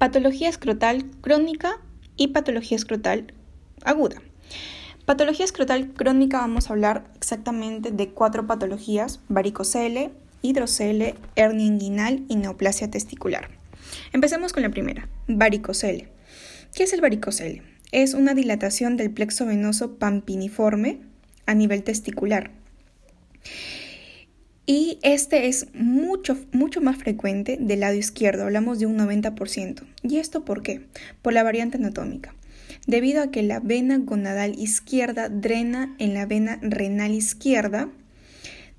[0.00, 1.78] patología escrotal crónica
[2.16, 3.34] y patología escrotal
[3.84, 4.16] aguda.
[5.04, 10.10] Patología escrotal crónica vamos a hablar exactamente de cuatro patologías, varicocele,
[10.40, 13.50] hidrocele, hernia inguinal y neoplasia testicular.
[14.14, 16.08] Empecemos con la primera, varicocele.
[16.74, 17.62] ¿Qué es el varicocele?
[17.92, 21.00] Es una dilatación del plexo venoso pampiniforme
[21.44, 22.52] a nivel testicular.
[24.72, 29.82] Y este es mucho, mucho más frecuente del lado izquierdo, hablamos de un 90%.
[30.04, 30.86] ¿Y esto por qué?
[31.22, 32.36] Por la variante anatómica.
[32.86, 37.88] Debido a que la vena gonadal izquierda drena en la vena renal izquierda,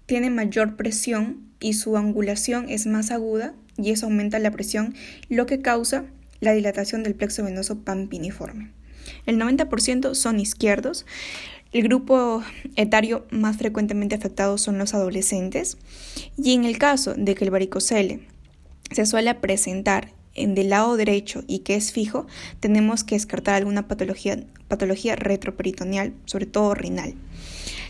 [0.05, 4.95] tiene mayor presión y su angulación es más aguda y eso aumenta la presión,
[5.27, 6.05] lo que causa
[6.39, 8.71] la dilatación del plexo venoso pampiniforme.
[9.25, 11.05] El 90% son izquierdos.
[11.71, 12.43] El grupo
[12.75, 15.77] etario más frecuentemente afectado son los adolescentes
[16.37, 18.27] y en el caso de que el varicocele
[18.91, 22.27] se suele presentar en del lado derecho y que es fijo,
[22.59, 27.13] tenemos que descartar alguna patología, patología retroperitoneal, sobre todo renal.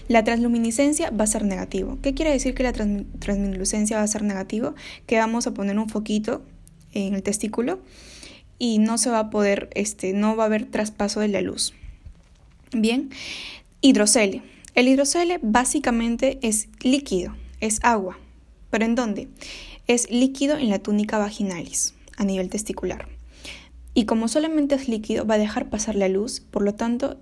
[0.08, 1.98] La transluminiscencia va a ser negativo.
[2.04, 4.76] ¿Qué quiere decir que la transluminiscencia va a ser negativo?
[5.08, 6.44] Que vamos a poner un foquito
[6.94, 7.80] en el testículo
[8.60, 11.73] y no se va a poder, este, no va a haber traspaso de la luz.
[12.73, 13.10] Bien,
[13.82, 14.44] hidrocele.
[14.74, 18.18] El hidrocele básicamente es líquido, es agua.
[18.70, 19.28] ¿Pero en dónde?
[19.88, 23.10] Es líquido en la túnica vaginalis, a nivel testicular.
[23.94, 27.20] Y como solamente es líquido, va a dejar pasar la luz, por lo tanto,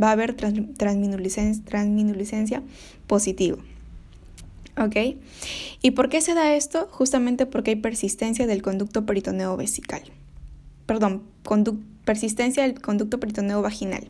[0.00, 2.62] va a haber transminuliscencia,
[3.06, 3.56] positivo.
[4.76, 4.96] ¿Ok?
[5.80, 6.86] ¿Y por qué se da esto?
[6.90, 10.02] Justamente porque hay persistencia del conducto peritoneo vesical.
[10.84, 11.22] Perdón,
[12.04, 14.06] persistencia del conducto peritoneo vaginal.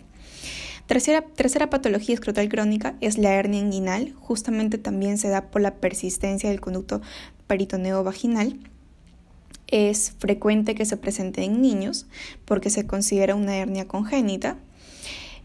[0.87, 4.13] Tercera, tercera patología escrotal crónica es la hernia inguinal.
[4.15, 7.01] Justamente también se da por la persistencia del conducto
[7.47, 8.59] peritoneo vaginal.
[9.67, 12.07] Es frecuente que se presente en niños
[12.45, 14.59] porque se considera una hernia congénita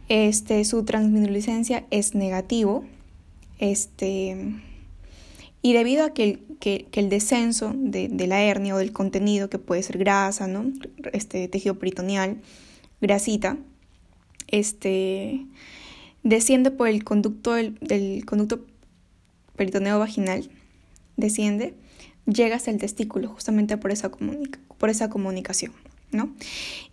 [0.09, 2.83] este, su transminuliscencia es negativo.
[3.59, 4.55] Este,
[5.61, 6.23] y debido a que
[6.63, 10.65] el, el descenso de, la hernia o del contenido, que puede ser grasa, ¿no?
[11.13, 12.41] este, tejido peritoneal,
[13.01, 13.57] grasita,
[14.51, 15.45] este,
[16.23, 18.65] desciende por el conducto del, conducto
[19.55, 20.49] peritoneo vaginal,
[21.17, 21.73] desciende,
[22.25, 25.73] llega hasta el testículo justamente por esa, por esa comunicación.
[26.11, 26.33] ¿no?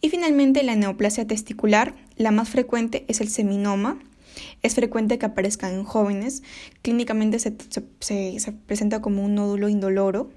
[0.01, 3.99] Y finalmente la neoplasia testicular, la más frecuente es el seminoma.
[4.63, 6.43] Es frecuente que aparezcan en jóvenes.
[6.83, 7.53] Clínicamente se,
[8.53, 10.31] presenta como un nódulo indoloro.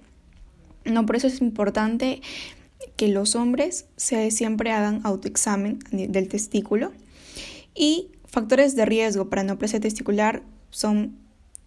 [0.86, 2.22] No, por eso es importante
[2.96, 6.94] que los hombres se, siempre hagan autoexamen del testículo.
[7.76, 11.18] Y factores de riesgo para neoplasia testicular son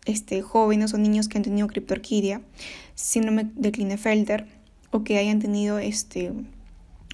[0.05, 2.43] este, jóvenes o niños que han tenido criptorquidia,
[2.95, 4.47] síndrome de Klinefelter
[4.91, 6.33] o que hayan tenido este,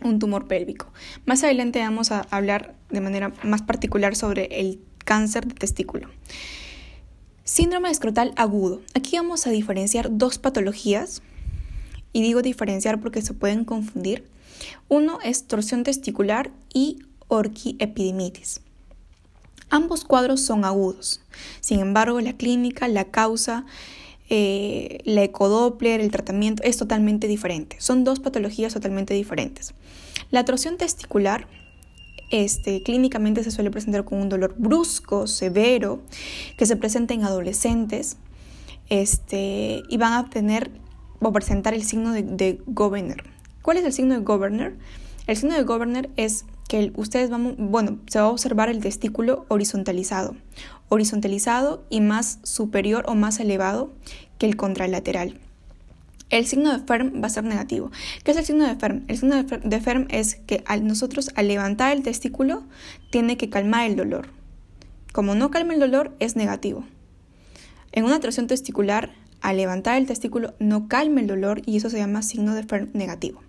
[0.03, 0.93] un tumor pélvico.
[1.26, 6.09] Más adelante vamos a hablar de manera más particular sobre el cáncer de testículo.
[7.44, 8.82] Síndrome escrotal agudo.
[8.94, 11.22] Aquí vamos a diferenciar dos patologías
[12.12, 14.25] y digo diferenciar porque se pueden confundir.
[14.88, 18.60] Uno es torsión testicular y orquiepidemitis.
[19.70, 21.20] Ambos cuadros son agudos.
[21.60, 23.66] Sin embargo, la clínica, la causa
[24.30, 27.76] eh, la ecodoppler, el tratamiento es totalmente diferente.
[27.80, 29.74] Son dos patologías totalmente diferentes.
[30.30, 31.46] La torsión testicular
[32.30, 36.02] este, clínicamente se suele presentar con un dolor brusco, severo,
[36.58, 38.18] que se presenta en adolescentes
[38.90, 40.70] este, y van a tener
[41.20, 43.24] o presentar el signo de, de Governor.
[43.62, 44.74] ¿Cuál es el signo de Governor?
[45.26, 49.46] El signo de Governor es que ustedes van, bueno, se va a observar el testículo
[49.48, 50.36] horizontalizado,
[50.88, 53.90] horizontalizado y más superior o más elevado
[54.38, 55.40] que el contralateral.
[56.28, 57.90] El signo de Ferm va a ser negativo.
[58.22, 59.04] ¿Qué es el signo de Ferm?
[59.08, 62.64] El signo de Ferm es que al nosotros al levantar el testículo
[63.10, 64.28] tiene que calmar el dolor.
[65.14, 66.84] Como no calma el dolor es negativo.
[67.92, 71.96] En una torsión testicular, al levantar el testículo no calma el dolor y eso se
[71.96, 73.40] llama signo de Ferm negativo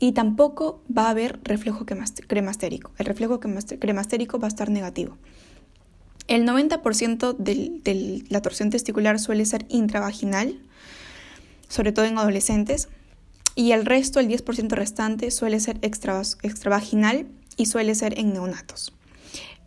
[0.00, 2.90] y tampoco va a haber reflejo cremastérico.
[2.98, 5.18] El reflejo cremastérico va a estar negativo.
[6.26, 10.58] El 90% de la torsión testicular suele ser intravaginal,
[11.68, 12.88] sobre todo en adolescentes,
[13.54, 17.26] y el resto, el 10% restante, suele ser extravaginal
[17.56, 18.94] y suele ser en neonatos.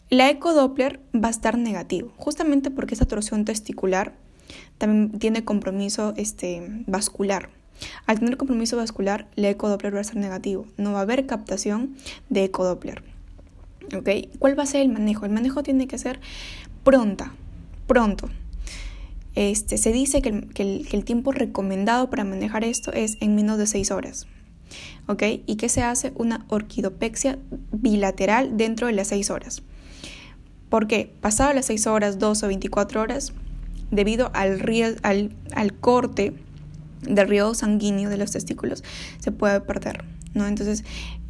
[0.09, 4.15] La ecodoppler va a estar negativo, justamente porque esa torsión testicular
[4.77, 7.49] también tiene compromiso este, vascular.
[8.05, 10.65] Al tener compromiso vascular, el ecodoppler va a ser negativo.
[10.77, 11.95] No va a haber captación
[12.29, 13.03] de ecodoppler.
[13.95, 14.09] ¿Ok?
[14.39, 15.25] ¿Cuál va a ser el manejo?
[15.25, 16.19] El manejo tiene que ser
[16.83, 17.33] pronta,
[17.87, 18.29] pronto.
[19.35, 20.29] Este, se dice que
[20.91, 24.27] el, tiempo recomendado para manejar esto es en menos de 6 horas.
[25.07, 25.23] ¿Ok?
[25.45, 26.13] ¿Y qué se hace?
[26.15, 27.39] Una orquidopexia
[27.71, 29.63] bilateral dentro de las 6 horas.
[30.69, 31.13] ¿Por qué?
[31.21, 33.33] Pasado las 6 horas, 2 o 24 horas,
[33.91, 34.61] debido al,
[35.03, 36.33] al, al corte
[37.07, 38.83] del río sanguíneo de los testículos,
[39.19, 40.03] se puede perder.
[40.33, 40.47] ¿no?
[40.47, 40.83] Entonces,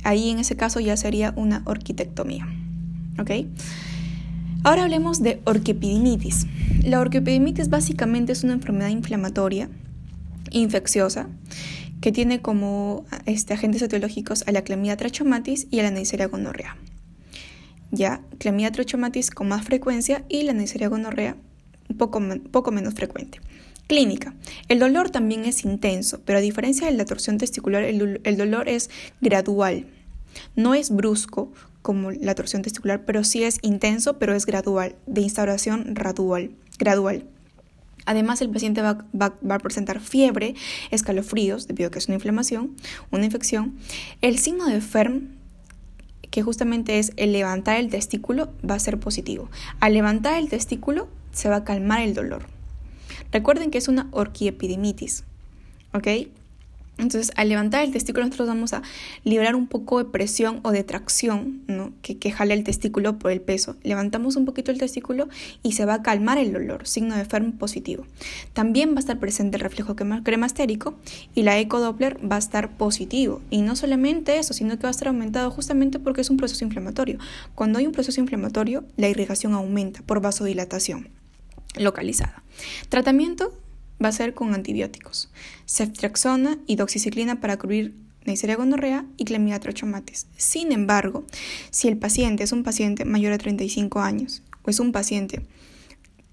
[0.03, 2.47] ahí en ese caso ya sería una orquitectomía.
[3.19, 3.31] ¿Ok?
[4.63, 6.47] Ahora hablemos de orquipidinitis.
[6.83, 9.69] La orquipidinitis básicamente es una enfermedad inflamatoria,
[10.51, 11.27] infecciosa,
[11.99, 16.77] que tiene como este, agentes etiológicos a la clamidia trachomatis y a la Neisseria gonorrea.
[17.91, 21.35] Ya, clamidia trachomatis con más frecuencia y la Neisseria gonorrea
[21.97, 23.39] poco menos frecuente.
[23.88, 24.33] Clínica.
[24.69, 28.89] El dolor también es intenso, pero a diferencia de la torsión testicular, el, dolor es
[29.19, 29.88] gradual.
[30.56, 31.51] No es brusco
[31.81, 36.51] como la torsión testicular, pero sí es intenso, pero es gradual, de instauración gradual.
[36.80, 37.25] gradual.
[38.06, 40.56] Además, el paciente va, a presentar fiebre,
[40.91, 42.75] escalofríos, debido a que es una inflamación,
[43.12, 43.77] una infección.
[44.21, 45.36] El signo de Ferm,
[46.29, 49.50] que justamente es el levantar el testículo, va a ser positivo.
[49.79, 52.52] Al levantar el testículo, se va a calmar el dolor.
[53.31, 55.24] Recuerden que es una orquiepidemitis,
[55.94, 56.07] ¿ok?
[57.00, 58.83] Entonces, al levantar el testículo, nosotros vamos a
[59.24, 61.92] liberar un poco de presión o de tracción, ¿no?
[62.04, 63.75] Que, que jale el testículo por el peso.
[63.81, 65.27] Levantamos un poquito el testículo
[65.63, 68.06] y se va a calmar el dolor, signo de Ferm positivo.
[68.54, 70.94] También va a estar presente el reflejo cremastérico
[71.33, 73.42] y la ecodoppler va a estar positivo.
[73.50, 76.63] Y no solamente eso, sino que va a estar aumentado justamente porque es un proceso
[76.63, 77.18] inflamatorio.
[77.56, 81.10] Cuando hay un proceso inflamatorio, la irrigación aumenta por vasodilatación
[81.75, 82.43] localizada.
[82.89, 83.57] Tratamiento
[84.03, 85.29] va a ser con antibióticos,
[85.65, 90.27] ceftriaxona y doxiciclina para cubrir Neisseria gonorrea y Clamidia trachomatis.
[90.37, 91.25] Sin embargo,
[91.71, 95.45] si el paciente es un paciente mayor de 35 años o es un paciente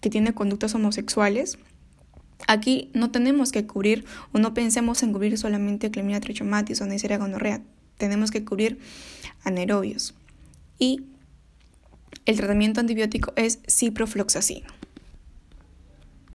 [0.00, 1.58] que tiene conductas homosexuales,
[2.46, 7.18] aquí no tenemos que cubrir o no pensemos en cubrir solamente Clamidia trachomatis o Neisseria
[7.18, 7.62] gonorrea,
[7.98, 8.78] tenemos que cubrir
[9.44, 10.14] anaerobios.
[10.78, 11.02] Y
[12.24, 14.79] el tratamiento antibiótico es ciprofloxacino.